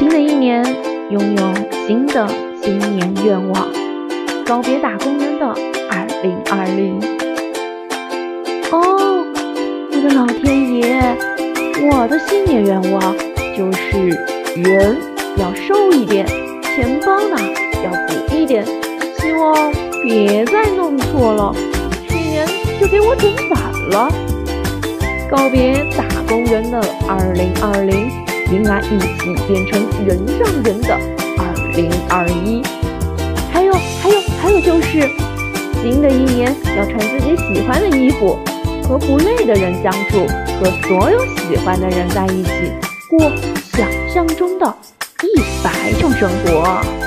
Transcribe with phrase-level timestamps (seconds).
[0.00, 0.64] 新的一年，
[1.10, 1.54] 拥有
[1.86, 2.26] 新的
[2.62, 3.68] 新年愿望，
[4.46, 5.46] 告别打工人的
[5.90, 6.98] 二零二零。
[8.72, 9.22] 哦，
[9.92, 11.02] 我的老天爷，
[11.92, 13.14] 我的新年愿望
[13.54, 14.08] 就是
[14.56, 14.96] 人
[15.36, 16.26] 要瘦一点，
[16.62, 17.36] 钱包呢
[17.84, 18.64] 要鼓一点，
[19.18, 19.70] 希望
[20.02, 21.54] 别再弄错了，
[22.08, 22.46] 去年
[22.80, 24.10] 就给我整反了。
[25.30, 28.19] 告别打工人的二零二零。
[28.52, 30.98] 迎来一起变成人上人的
[31.38, 32.60] 二零二一，
[33.52, 35.08] 还有还有还有就是，
[35.80, 38.36] 新的一年要穿自己喜欢的衣服，
[38.88, 40.26] 和不累的人相处，
[40.58, 42.50] 和所有喜欢的人在一起，
[43.08, 43.30] 过
[43.72, 44.76] 想象中的
[45.22, 46.99] 一百种生活。